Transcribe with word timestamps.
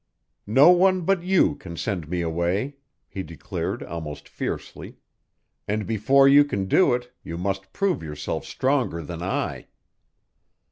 "No 0.47 0.71
one 0.71 1.01
but 1.01 1.21
you 1.21 1.53
can 1.53 1.77
send 1.77 2.09
me 2.09 2.21
away" 2.21 2.77
he 3.07 3.21
declared 3.21 3.83
almost 3.83 4.27
fiercely, 4.27 4.95
"and 5.67 5.85
before 5.85 6.27
you 6.27 6.43
can 6.43 6.65
do 6.65 6.95
it 6.95 7.13
you 7.23 7.37
must 7.37 7.71
prove 7.71 8.01
yourself 8.01 8.43
stronger 8.43 9.03
than 9.03 9.21
I." 9.21 9.67